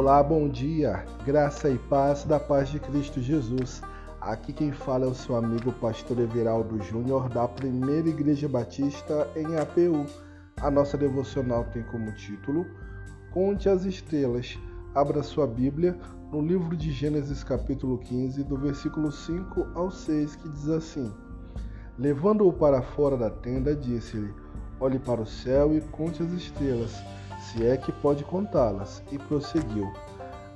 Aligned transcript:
Olá, 0.00 0.22
bom 0.22 0.48
dia, 0.48 1.04
graça 1.26 1.68
e 1.68 1.76
paz 1.76 2.22
da 2.22 2.38
paz 2.38 2.68
de 2.68 2.78
Cristo 2.78 3.20
Jesus. 3.20 3.82
Aqui 4.20 4.52
quem 4.52 4.70
fala 4.70 5.04
é 5.04 5.08
o 5.08 5.14
seu 5.14 5.34
amigo 5.34 5.72
pastor 5.72 6.20
Everaldo 6.20 6.80
Júnior 6.80 7.28
da 7.28 7.48
Primeira 7.48 8.08
Igreja 8.08 8.48
Batista 8.48 9.28
em 9.34 9.56
APU. 9.56 10.06
A 10.58 10.70
nossa 10.70 10.96
devocional 10.96 11.64
tem 11.72 11.82
como 11.82 12.12
título 12.12 12.64
Conte 13.32 13.68
as 13.68 13.84
Estrelas. 13.84 14.56
Abra 14.94 15.20
sua 15.20 15.48
Bíblia 15.48 15.98
no 16.30 16.40
livro 16.40 16.76
de 16.76 16.92
Gênesis 16.92 17.42
capítulo 17.42 17.98
15, 17.98 18.44
do 18.44 18.56
versículo 18.56 19.10
5 19.10 19.66
ao 19.74 19.90
6, 19.90 20.36
que 20.36 20.48
diz 20.48 20.68
assim: 20.68 21.12
Levando-o 21.98 22.52
para 22.52 22.82
fora 22.82 23.16
da 23.16 23.30
tenda, 23.30 23.74
disse-lhe: 23.74 24.32
Olhe 24.78 25.00
para 25.00 25.20
o 25.20 25.26
céu 25.26 25.76
e 25.76 25.80
conte 25.80 26.22
as 26.22 26.30
estrelas, 26.30 26.94
se 27.48 27.66
é 27.66 27.76
que 27.76 27.92
pode 27.92 28.24
contá-las. 28.24 29.02
E 29.10 29.18
prosseguiu: 29.18 29.90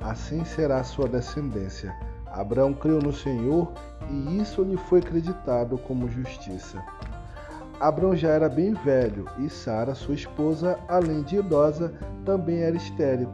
Assim 0.01 0.45
será 0.45 0.81
a 0.81 0.85
sua 0.85 1.09
descendência. 1.09 1.95
Abraão 2.27 2.73
creu 2.73 2.99
no 2.99 3.13
Senhor 3.13 3.73
e 4.11 4.39
isso 4.39 4.63
lhe 4.63 4.77
foi 4.77 5.01
acreditado 5.01 5.79
como 5.79 6.09
justiça. 6.09 6.83
Abraão 7.79 8.17
já 8.17 8.29
era 8.29 8.49
bem 8.49 8.75
velho 8.75 9.27
e 9.39 9.49
Sara, 9.49 9.95
sua 9.95 10.15
esposa, 10.15 10.79
além 10.89 11.23
de 11.23 11.37
idosa, 11.37 11.93
também 12.25 12.63
era 12.63 12.77
estéril. 12.77 13.29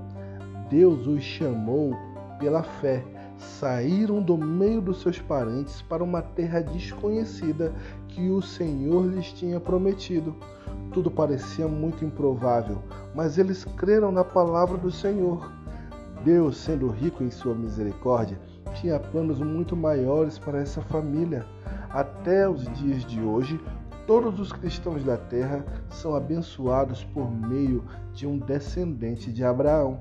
Deus 0.71 1.07
os 1.07 1.23
chamou 1.23 1.93
pela 2.39 2.63
fé. 2.63 3.05
Saíram 3.39 4.21
do 4.21 4.37
meio 4.37 4.81
dos 4.81 5.01
seus 5.01 5.21
parentes 5.21 5.81
para 5.83 6.03
uma 6.03 6.21
terra 6.21 6.61
desconhecida 6.61 7.73
que 8.09 8.29
o 8.31 8.43
Senhor 8.43 9.07
lhes 9.07 9.33
tinha 9.33 9.61
prometido. 9.61 10.35
Tudo 10.93 11.11
parecia 11.11 11.69
muito 11.69 12.05
improvável, 12.05 12.83
mas 13.15 13.39
eles 13.39 13.65
creram 13.77 14.11
na 14.11 14.25
palavra 14.25 14.77
do 14.77 14.91
Senhor. 14.91 15.53
Deus, 16.25 16.57
sendo 16.57 16.89
rico 16.89 17.23
em 17.23 17.31
sua 17.31 17.55
misericórdia, 17.55 18.41
tinha 18.75 18.99
planos 18.99 19.39
muito 19.39 19.77
maiores 19.77 20.39
para 20.39 20.59
essa 20.59 20.83
família. 20.83 21.47
Até 21.91 22.49
os 22.49 22.65
dias 22.79 23.05
de 23.05 23.21
hoje, 23.21 23.61
todos 24.07 24.41
os 24.41 24.53
cristãos 24.53 25.05
da 25.05 25.17
terra 25.17 25.65
são 25.91 26.15
abençoados 26.15 27.05
por 27.05 27.31
meio 27.31 27.85
de 28.13 28.27
um 28.27 28.37
descendente 28.37 29.33
de 29.33 29.45
Abraão, 29.45 30.01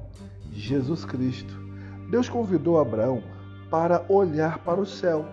Jesus 0.51 1.05
Cristo. 1.05 1.66
Deus 2.09 2.29
convidou 2.29 2.79
Abraão 2.79 3.21
para 3.69 4.05
olhar 4.09 4.59
para 4.59 4.79
o 4.79 4.85
céu. 4.85 5.25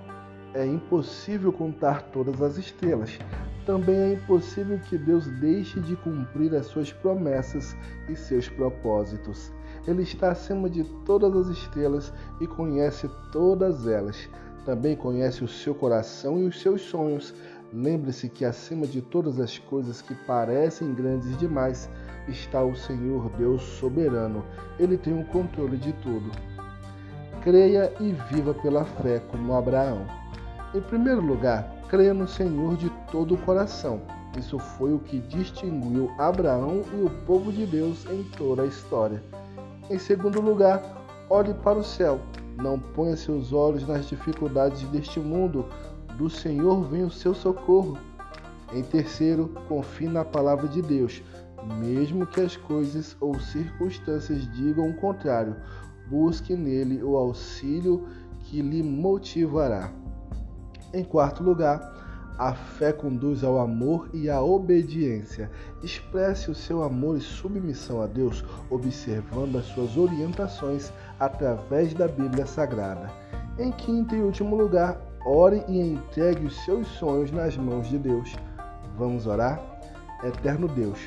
É 0.53 0.65
impossível 0.65 1.53
contar 1.53 2.03
todas 2.13 2.41
as 2.41 2.57
estrelas, 2.57 3.19
também 3.67 3.97
é 3.97 4.13
impossível 4.13 4.79
que 4.79 4.99
Deus 4.99 5.27
deixe 5.27 5.81
de 5.81 5.97
cumprir 5.97 6.55
as 6.55 6.67
suas 6.67 6.93
promessas 6.93 7.75
e 8.09 8.15
seus 8.15 8.47
propósitos. 8.47 9.51
Ele 9.87 10.03
está 10.03 10.33
acima 10.33 10.69
de 10.69 10.85
todas 11.07 11.35
as 11.35 11.49
estrelas 11.49 12.13
e 12.41 12.47
conhece 12.47 13.09
todas 13.33 13.87
elas. 13.87 14.29
Também 14.67 14.95
conhece 14.95 15.43
o 15.43 15.49
seu 15.49 15.75
coração 15.75 16.39
e 16.39 16.45
os 16.45 16.61
seus 16.61 16.83
sonhos. 16.83 17.35
Lembre-se 17.73 18.29
que 18.29 18.45
acima 18.45 18.87
de 18.87 19.01
todas 19.01 19.41
as 19.41 19.59
coisas 19.59 20.03
que 20.03 20.15
parecem 20.27 20.95
grandes 20.95 21.37
demais 21.39 21.89
está 22.29 22.63
o 22.63 22.77
Senhor 22.77 23.31
Deus 23.31 23.63
soberano. 23.63 24.45
Ele 24.79 24.99
tem 24.99 25.19
o 25.19 25.25
controle 25.25 25.79
de 25.79 25.93
tudo. 25.95 26.31
Creia 27.45 27.93
e 28.01 28.11
viva 28.33 28.55
pela 28.55 28.87
fé 28.87 29.21
como 29.31 29.55
Abraão. 29.55 30.07
Em 30.75 30.81
primeiro 30.81 31.21
lugar, 31.21 31.71
creia 31.91 32.15
no 32.15 32.27
Senhor 32.27 32.75
de 32.75 32.89
todo 33.13 33.35
o 33.35 33.39
coração. 33.43 34.01
Isso 34.39 34.59
foi 34.59 34.95
o 34.95 34.99
que 34.99 35.19
distinguiu 35.19 36.11
Abraão 36.19 36.81
e 36.95 37.03
o 37.03 37.11
povo 37.27 37.53
de 37.53 37.67
Deus 37.67 38.07
em 38.07 38.23
toda 38.39 38.63
a 38.63 38.67
história. 38.67 39.23
Em 39.91 39.99
segundo 39.99 40.41
lugar, 40.41 40.83
olhe 41.29 41.53
para 41.53 41.79
o 41.79 41.85
céu. 41.85 42.19
Não 42.57 42.81
ponha 42.81 43.15
seus 43.15 43.53
olhos 43.53 43.87
nas 43.87 44.09
dificuldades 44.09 44.83
deste 44.89 45.21
mundo. 45.21 45.67
Do 46.17 46.31
Senhor 46.31 46.83
vem 46.85 47.05
o 47.05 47.11
seu 47.11 47.35
socorro. 47.35 47.99
Em 48.73 48.83
terceiro, 48.83 49.53
confie 49.69 50.09
na 50.09 50.25
palavra 50.25 50.67
de 50.67 50.81
Deus, 50.81 51.23
mesmo 51.79 52.27
que 52.27 52.41
as 52.41 52.57
coisas 52.57 53.15
ou 53.21 53.39
circunstâncias 53.39 54.51
digam 54.51 54.89
o 54.89 54.95
contrário. 54.95 55.55
Busque 56.09 56.55
nele 56.55 57.03
o 57.03 57.17
auxílio 57.17 58.07
que 58.41 58.61
lhe 58.61 58.83
motivará. 58.83 59.91
Em 60.93 61.03
quarto 61.03 61.43
lugar, 61.43 61.95
a 62.39 62.53
fé 62.53 62.93
conduz 62.93 63.45
ao 63.45 63.59
amor 63.59 64.09
e 64.13 64.29
à 64.29 64.43
obediência. 64.43 65.51
Expresse 65.83 66.51
o 66.51 66.55
seu 66.55 66.83
amor 66.83 67.17
e 67.17 67.21
submissão 67.21 68.03
a 68.03 68.07
Deus, 68.07 68.45
observando 68.71 69.57
as 69.57 69.67
suas 69.67 69.97
orientações 69.97 70.93
através 71.19 71.95
da 71.95 72.09
Bíblia 72.09 72.45
Sagrada. 72.45 73.11
Em 73.59 73.71
quinto 73.71 74.17
e 74.17 74.21
último 74.21 74.57
lugar, 74.57 75.01
ore 75.25 75.65
e 75.69 75.81
entregue 75.81 76.47
os 76.47 76.65
seus 76.65 76.87
sonhos 76.89 77.31
nas 77.31 77.57
mãos 77.57 77.89
de 77.89 77.99
Deus. 77.99 78.35
Vamos 78.99 79.27
orar? 79.27 79.63
Eterno 80.25 80.67
Deus, 80.67 80.99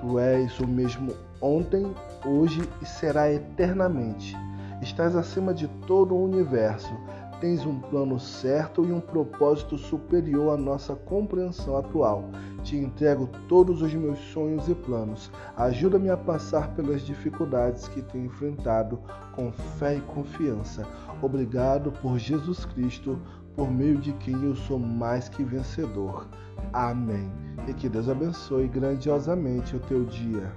Tu 0.00 0.18
és 0.18 0.58
o 0.60 0.66
mesmo 0.66 1.12
ontem, 1.40 1.94
hoje 2.24 2.62
e 2.80 2.86
será 2.86 3.30
eternamente. 3.30 4.36
Estás 4.80 5.14
acima 5.14 5.52
de 5.52 5.68
todo 5.86 6.14
o 6.14 6.24
universo 6.24 6.94
tens 7.40 7.64
um 7.64 7.80
plano 7.80 8.20
certo 8.20 8.84
e 8.84 8.92
um 8.92 9.00
propósito 9.00 9.78
superior 9.78 10.54
à 10.54 10.56
nossa 10.56 10.94
compreensão 10.94 11.76
atual. 11.76 12.24
Te 12.62 12.76
entrego 12.76 13.28
todos 13.48 13.80
os 13.80 13.92
meus 13.94 14.18
sonhos 14.18 14.68
e 14.68 14.74
planos. 14.74 15.30
Ajuda-me 15.56 16.10
a 16.10 16.16
passar 16.16 16.74
pelas 16.74 17.00
dificuldades 17.00 17.88
que 17.88 18.02
tenho 18.02 18.26
enfrentado 18.26 19.00
com 19.34 19.50
fé 19.50 19.96
e 19.96 20.00
confiança. 20.02 20.86
Obrigado 21.22 21.90
por 21.90 22.18
Jesus 22.18 22.66
Cristo, 22.66 23.18
por 23.60 23.70
meio 23.70 23.98
de 23.98 24.14
quem 24.14 24.42
eu 24.42 24.56
sou 24.56 24.78
mais 24.78 25.28
que 25.28 25.44
vencedor. 25.44 26.26
Amém. 26.72 27.30
E 27.68 27.74
que 27.74 27.90
Deus 27.90 28.08
abençoe 28.08 28.66
grandiosamente 28.66 29.76
o 29.76 29.80
teu 29.80 30.02
dia. 30.06 30.50